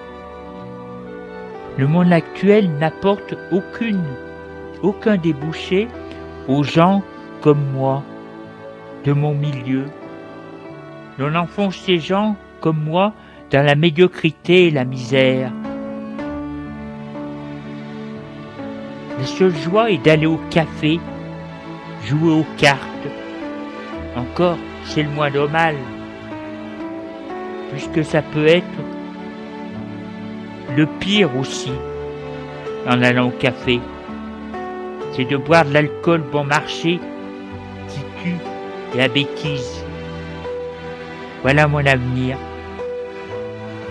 [1.80, 4.04] Le monde actuel n'apporte aucune,
[4.84, 5.88] aucun débouché
[6.50, 7.02] aux gens
[7.40, 8.04] comme moi,
[9.06, 9.86] de mon milieu.
[11.18, 13.14] L'on enfonce ces gens comme moi
[13.50, 15.54] dans la médiocrité et la misère.
[19.18, 21.00] La seule joie est d'aller au café,
[22.04, 23.08] jouer aux cartes.
[24.18, 25.76] Encore, c'est le moins mal,
[27.72, 28.66] puisque ça peut être
[30.76, 31.72] le pire aussi
[32.88, 33.80] en allant au café.
[35.14, 37.00] C'est de boire de l'alcool bon marché
[37.88, 38.38] qui tue
[38.96, 39.84] la bêtise.
[41.42, 42.38] Voilà mon avenir.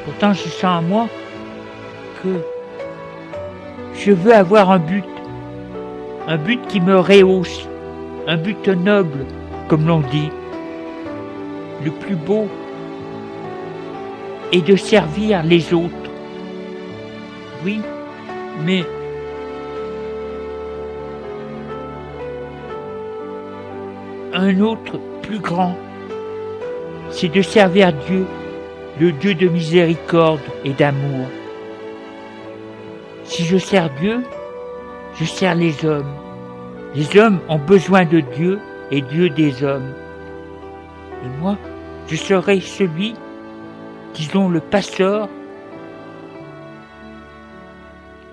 [0.04, 1.08] Pourtant, je sens en moi
[2.22, 2.40] que
[3.94, 5.04] je veux avoir un but,
[6.26, 7.68] un but qui me rehausse,
[8.26, 9.26] un but noble,
[9.68, 10.30] comme l'on dit.
[11.84, 12.48] Le plus beau
[14.52, 15.97] est de servir les autres.
[17.64, 17.80] Oui,
[18.64, 18.84] mais
[24.32, 25.76] un autre plus grand,
[27.10, 28.26] c'est de servir Dieu,
[29.00, 31.26] le Dieu de miséricorde et d'amour.
[33.24, 34.22] Si je sers Dieu,
[35.14, 36.14] je sers les hommes.
[36.94, 39.92] Les hommes ont besoin de Dieu et Dieu des hommes.
[41.24, 41.56] Et moi,
[42.06, 43.14] je serai celui,
[44.14, 45.28] disons le pasteur,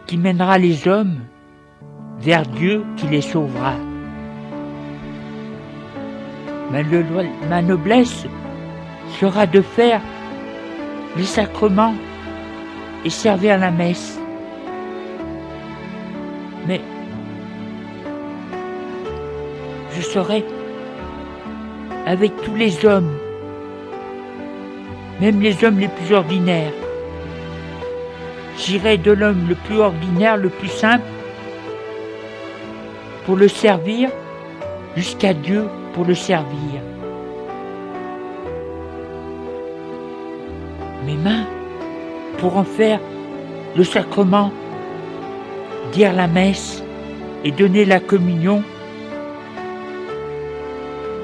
[0.05, 1.19] qui mènera les hommes
[2.19, 3.73] vers Dieu qui les sauvera.
[7.49, 8.25] Ma, noblesse
[9.19, 10.01] sera de faire
[11.15, 11.95] les sacrements
[13.03, 14.19] et servir la messe.
[16.67, 16.81] Mais
[19.95, 20.43] je serai
[22.05, 23.15] avec tous les hommes,
[25.21, 26.73] même les hommes les plus ordinaires.
[28.57, 31.03] J'irai de l'homme le plus ordinaire, le plus simple,
[33.25, 34.09] pour le servir
[34.95, 36.81] jusqu'à Dieu pour le servir.
[41.05, 41.45] Mes mains
[42.37, 42.99] pour en faire
[43.75, 44.51] le sacrement,
[45.91, 46.83] dire la messe
[47.43, 48.63] et donner la communion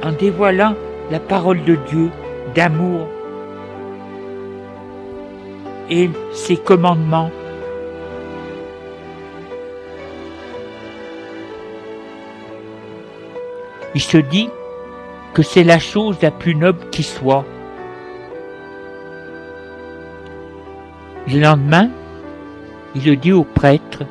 [0.04, 0.76] en dévoilant
[1.12, 2.10] la parole de Dieu
[2.56, 3.08] d'amour
[5.92, 7.30] et ses commandements
[13.94, 14.50] Il se dit
[15.34, 17.46] que c'est la chose la plus noble qui soit.
[21.28, 21.92] Le lendemain,
[22.96, 24.06] il le dit au prêtre.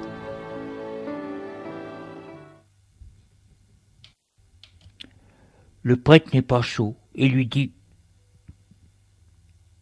[5.83, 7.73] Le prêtre n'est pas chaud et lui dit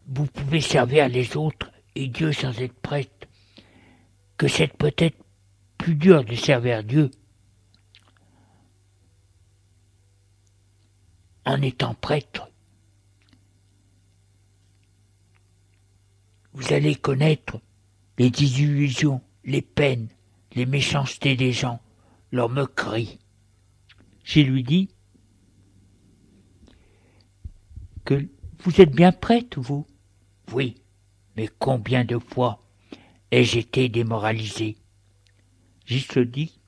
[0.07, 3.29] Vous pouvez servir les autres et Dieu sans être prêtre,
[4.37, 5.17] que c'est peut-être
[5.79, 7.11] plus dur de servir Dieu
[11.45, 12.51] en étant prêtre.
[16.53, 17.61] Vous allez connaître
[18.19, 20.09] les désillusions, les peines,
[20.55, 21.81] les méchancetés des gens,
[22.33, 23.19] leurs moqueries.
[24.25, 24.91] J'ai lui dit
[28.05, 28.29] que
[28.59, 29.87] vous êtes bien prêtre, vous
[30.53, 30.83] Oui,
[31.39, 32.61] mais combien de fois
[33.31, 34.77] ai-je été démoralisé?
[35.87, 36.59] J'y se dit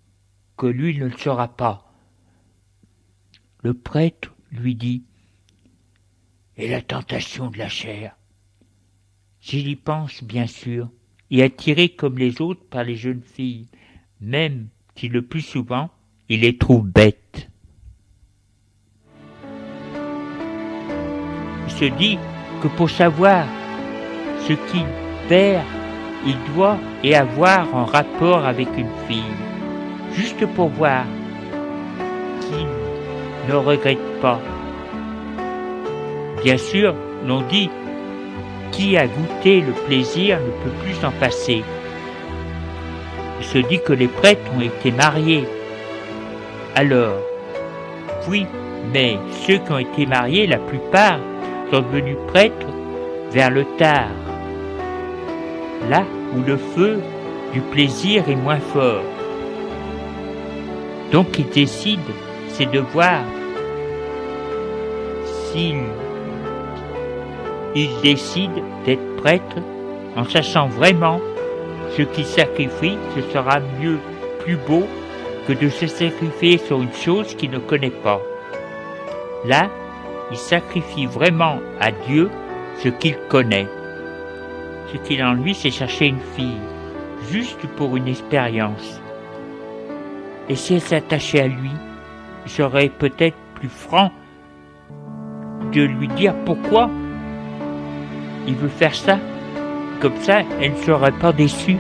[0.57, 1.93] que lui ne le sera pas.
[3.65, 5.03] Le prêtre lui dit
[6.57, 8.15] Et la tentation de la chair?
[9.41, 10.89] J'y pense, bien sûr,
[11.33, 13.67] et attiré comme les autres par les jeunes filles,
[14.21, 15.91] même si le plus souvent
[16.29, 17.51] il les trouve bêtes.
[21.67, 22.19] Il se dit
[22.63, 23.49] que pour savoir
[24.47, 24.87] ce qu'il
[25.29, 25.63] perd,
[26.27, 29.23] il doit et avoir un rapport avec une fille,
[30.13, 31.05] juste pour voir
[32.41, 32.67] qu'il
[33.49, 34.41] ne regrette pas.
[36.43, 36.95] Bien sûr,
[37.27, 37.71] l'on dit
[38.73, 41.63] qui a goûté le plaisir ne peut plus s'en passer.
[43.41, 45.47] Il se dit que les prêtres ont été mariés.
[46.75, 47.15] Alors,
[48.29, 48.47] oui,
[48.93, 51.19] mais ceux qui ont été mariés, la plupart,
[51.71, 52.67] sont devenus prêtres
[53.33, 54.09] vers le tard,
[55.89, 56.05] là
[56.35, 57.01] où le feu
[57.53, 59.03] du plaisir est moins fort.
[61.13, 62.01] Donc il décide,
[62.49, 63.21] c'est de voir
[65.25, 65.83] s'il
[67.75, 68.51] il décide
[68.85, 69.57] d'être prêtre
[70.17, 71.21] en sachant vraiment
[71.97, 73.99] ce qu'il sacrifie, ce sera mieux,
[74.41, 74.85] plus beau
[75.47, 78.21] que de se sacrifier sur une chose qu'il ne connaît pas.
[79.45, 79.71] Là,
[80.31, 82.31] il sacrifie vraiment à Dieu
[82.83, 83.67] ce qu'il connaît.
[84.93, 86.59] Ce qu'il en lui, c'est chercher une fille,
[87.31, 89.01] juste pour une expérience.
[90.49, 91.71] Et si elle s'attachait à lui,
[92.45, 94.11] il serait peut-être plus franc
[95.73, 96.91] de lui dire pourquoi
[98.49, 99.19] il veut faire ça.
[100.01, 101.77] Comme ça, elle ne serait pas déçue.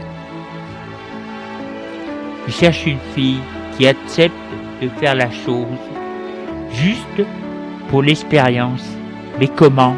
[2.47, 3.41] Il cherche une fille
[3.77, 4.35] qui accepte
[4.81, 5.67] de faire la chose
[6.73, 7.27] juste
[7.89, 8.87] pour l'expérience.
[9.39, 9.97] Mais comment?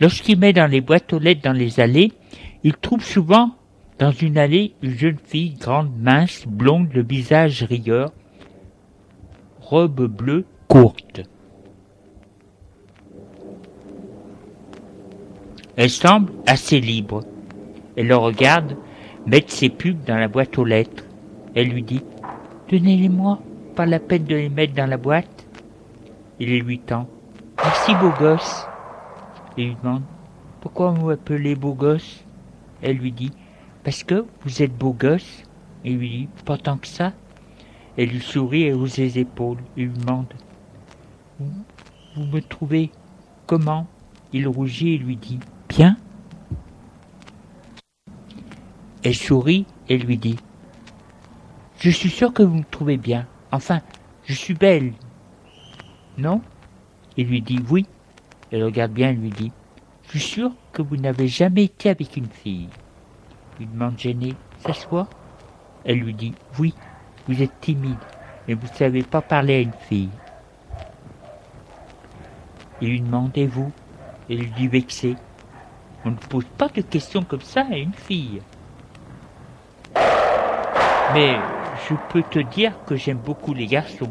[0.00, 2.12] Lorsqu'il met dans les boîtes aux lettres dans les allées,
[2.62, 3.50] il trouve souvent
[3.98, 8.12] dans une allée une jeune fille grande, mince, blonde, le visage rieur,
[9.60, 11.22] robe bleue courte.
[15.76, 17.24] Elle semble assez libre.
[17.96, 18.76] Elle le regarde
[19.26, 21.04] mettre ses pubs dans la boîte aux lettres.
[21.54, 22.02] Elle lui dit
[22.70, 23.40] Donnez-les-moi,
[23.74, 25.46] pas la peine de les mettre dans la boîte.
[26.38, 27.08] Il lui tend.
[27.64, 28.66] Merci, beau gosse
[29.58, 30.02] et lui demande
[30.60, 32.24] Pourquoi vous m'appelez beau gosse?
[32.80, 33.32] Elle lui dit
[33.84, 35.42] Parce que vous êtes beau gosse.
[35.84, 37.12] Et lui dit Pas tant que ça.
[37.96, 39.58] Elle lui sourit et hausse les épaules.
[39.76, 40.32] Il lui demande
[41.40, 41.52] vous,
[42.16, 42.90] vous me trouvez
[43.46, 43.86] comment?
[44.32, 45.38] Il rougit et lui dit
[45.68, 45.96] Bien.
[49.04, 50.36] Elle sourit et lui dit
[51.78, 53.26] Je suis sûr que vous me trouvez bien.
[53.52, 53.80] Enfin,
[54.24, 54.92] je suis belle.
[56.16, 56.42] Non?
[57.16, 57.86] Il lui dit Oui.
[58.50, 59.52] Elle regarde bien et lui dit
[60.04, 62.68] Je suis sûr que vous n'avez jamais été avec une fille.
[63.58, 65.08] Il lui demande gêné S'assoit
[65.84, 66.74] Elle lui dit Oui,
[67.26, 67.98] vous êtes timide,
[68.46, 70.10] mais vous ne savez pas parler à une fille.
[72.80, 73.70] Il lui demande Et vous?
[74.30, 75.16] Elle lui dit vexé
[76.04, 78.40] On ne pose pas de questions comme ça à une fille.
[81.14, 81.36] Mais
[81.88, 84.10] je peux te dire que j'aime beaucoup les garçons,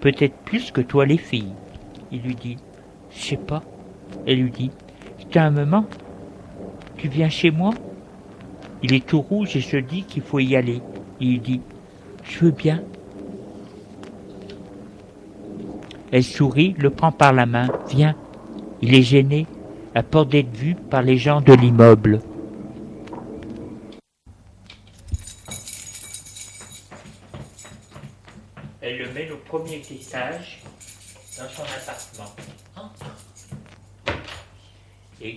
[0.00, 1.54] peut-être plus que toi les filles.
[2.10, 2.56] Il lui dit
[3.14, 3.62] je sais pas.
[4.26, 4.70] Elle lui dit
[5.18, 5.86] C'est un moment.
[6.96, 7.72] Tu viens chez moi
[8.82, 10.80] Il est tout rouge et se dit qu'il faut y aller.
[11.20, 11.60] Il lui dit
[12.24, 12.82] Je veux bien.
[16.10, 17.68] Elle sourit, le prend par la main.
[17.88, 18.14] Viens.
[18.82, 19.46] Il est gêné,
[19.94, 22.20] à peur d'être vu par les gens de l'immeuble.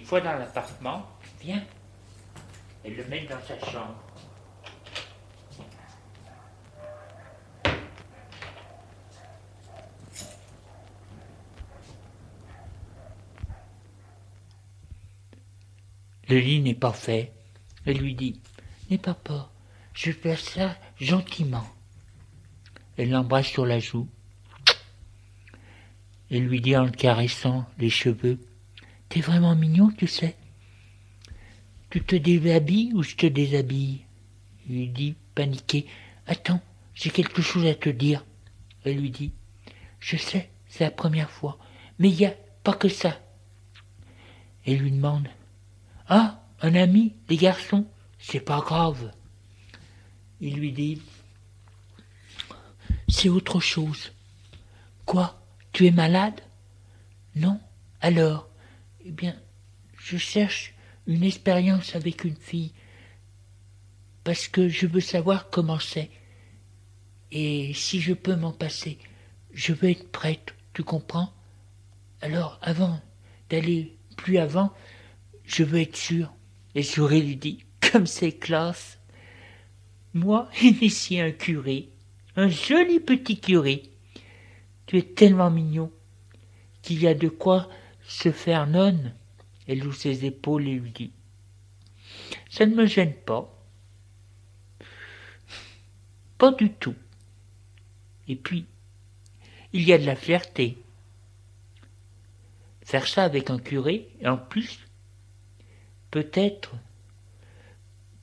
[0.05, 1.03] Fois dans l'appartement,
[1.41, 1.63] viens,
[2.83, 3.99] elle le met dans sa chambre.
[16.27, 17.33] Le lit n'est pas fait.
[17.85, 18.39] Elle lui dit
[18.89, 19.51] N'aie pas peur,
[19.93, 21.65] je fais ça gentiment.
[22.97, 24.07] Elle l'embrasse sur la joue
[26.29, 28.39] et lui dit en le caressant les cheveux
[29.09, 30.35] T'es vraiment mignon, tu sais.
[31.89, 34.01] Tu te déshabilles ou je te déshabille?
[34.67, 35.85] Il lui dit, paniqué
[36.27, 36.61] Attends,
[36.93, 38.25] j'ai quelque chose à te dire.
[38.83, 39.31] Elle lui dit
[39.99, 41.57] Je sais, c'est la première fois,
[41.99, 43.19] mais il n'y a pas que ça.
[44.65, 45.27] Elle lui demande
[46.07, 47.85] Ah, un ami, les garçons,
[48.17, 49.11] c'est pas grave.
[50.41, 51.01] Il lui dit
[53.07, 54.11] C'est autre chose.
[55.05, 55.39] Quoi
[55.75, 56.39] tu es malade?
[57.35, 57.59] Non
[57.99, 58.47] Alors?
[59.07, 59.35] Eh bien,
[59.99, 60.73] je cherche
[61.05, 62.73] une expérience avec une fille.
[64.23, 66.09] parce que je veux savoir comment c'est.
[67.31, 68.97] Et si je peux m'en passer,
[69.53, 71.31] je veux être prête, tu comprends?
[72.21, 72.99] Alors, avant
[73.51, 74.73] d'aller plus avant,
[75.43, 76.33] je veux être sûr.
[76.73, 78.97] Et Souris lui dit, comme c'est classe.
[80.15, 81.89] Moi, initié un curé,
[82.35, 83.83] un joli petit curé.
[84.87, 85.91] Tu es tellement mignon
[86.81, 87.69] qu'il y a de quoi
[88.07, 89.13] se faire nonne.
[89.67, 91.11] Elle loue ses épaules et lui dit
[92.49, 93.51] Ça ne me gêne pas.
[96.37, 96.95] Pas du tout.
[98.27, 98.65] Et puis,
[99.73, 100.77] il y a de la fierté.
[102.81, 104.79] Faire ça avec un curé, et en plus,
[106.11, 106.75] peut-être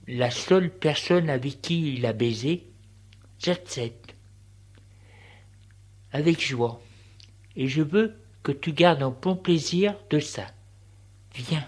[0.06, 2.66] la seule personne avec qui il a baisé,
[3.38, 4.14] j'accepte.
[6.12, 6.80] Avec joie.
[7.56, 10.46] Et je veux que tu gardes un bon plaisir de ça.
[11.34, 11.64] Viens.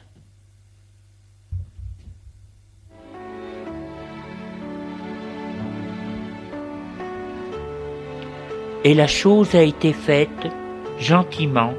[8.82, 10.28] Et la chose a été faite
[10.98, 11.72] gentiment.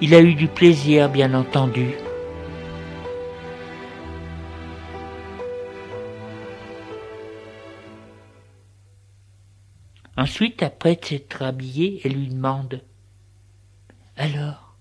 [0.00, 1.90] Il a eu du plaisir, bien entendu.
[10.16, 12.80] Ensuite, après s'être habillé, elle lui demande
[14.20, 14.76] Alors,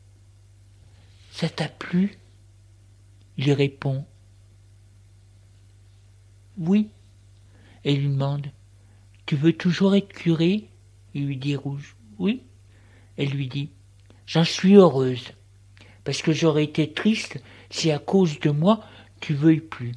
[1.31, 2.17] ça t'a plu?
[3.37, 4.03] Il répond.
[6.57, 6.89] Oui.
[7.85, 8.47] Elle lui demande.
[9.25, 10.67] Tu veux toujours être curé?
[11.13, 11.95] Il lui dit rouge.
[12.17, 12.43] Oui.
[13.15, 13.69] Elle lui dit.
[14.25, 15.31] J'en suis heureuse,
[16.03, 18.83] parce que j'aurais été triste si à cause de moi
[19.21, 19.93] tu veuilles plus.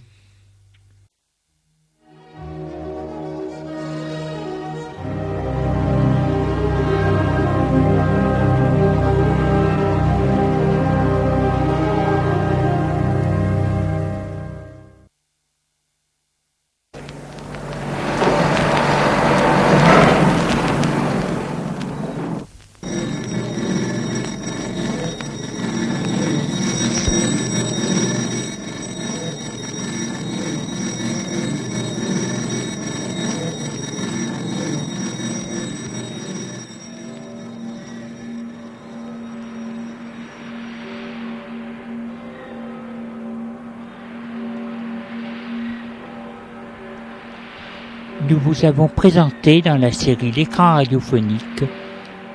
[48.62, 51.64] Nous avons présenté dans la série L'écran radiophonique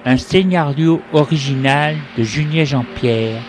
[0.04, 3.42] un scénario original de Julien Jean-Pierre,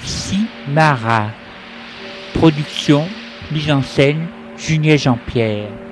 [0.00, 1.30] Simara.
[2.34, 3.04] Production,
[3.50, 5.83] mise en scène, Julien Jean-Pierre.